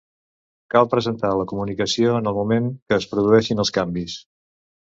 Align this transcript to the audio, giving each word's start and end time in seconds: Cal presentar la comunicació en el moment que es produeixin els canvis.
Cal 0.75 0.87
presentar 0.93 1.31
la 1.41 1.45
comunicació 1.51 2.15
en 2.21 2.31
el 2.31 2.39
moment 2.39 2.73
que 2.89 2.99
es 3.01 3.09
produeixin 3.15 3.65
els 3.67 3.75
canvis. 3.81 4.19